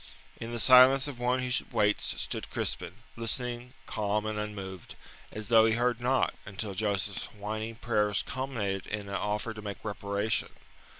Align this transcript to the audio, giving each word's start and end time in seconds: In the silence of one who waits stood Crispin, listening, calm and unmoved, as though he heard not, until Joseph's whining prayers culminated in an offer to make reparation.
In 0.37 0.51
the 0.51 0.57
silence 0.59 1.07
of 1.07 1.19
one 1.19 1.41
who 1.43 1.51
waits 1.71 2.19
stood 2.19 2.49
Crispin, 2.49 2.95
listening, 3.15 3.73
calm 3.85 4.25
and 4.25 4.39
unmoved, 4.39 4.95
as 5.31 5.49
though 5.49 5.67
he 5.67 5.73
heard 5.73 6.01
not, 6.01 6.33
until 6.43 6.73
Joseph's 6.73 7.25
whining 7.25 7.75
prayers 7.75 8.23
culminated 8.23 8.87
in 8.87 9.09
an 9.09 9.13
offer 9.13 9.53
to 9.53 9.61
make 9.61 9.85
reparation. 9.85 10.49